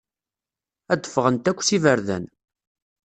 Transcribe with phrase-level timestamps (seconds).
[0.93, 2.25] Ad d-ffɣent akk s iberdan.